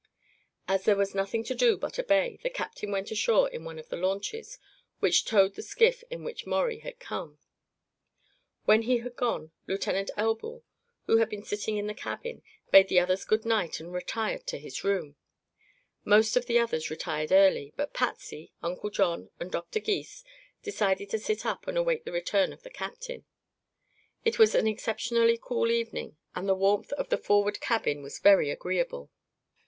[0.67, 3.89] As there was nothing to do but obey, the captain went ashore in one of
[3.89, 4.57] the launches,
[4.99, 7.37] which towed the skiff in which Maurie had come.
[8.65, 10.63] When he had gone, Lieutenant Elbl,
[11.05, 12.41] who had been sitting in the cabin,
[12.71, 15.17] bade the others good night and retired to his room.
[16.03, 20.23] Most of the others retired early, but Patsy, Uncle John and Doctor Gys
[20.63, 23.23] decided to sit up and await the return of the captain.
[24.25, 28.49] It was an exceptionally cool evening and the warmth of the forward cabin was very
[28.49, 29.11] agreeable.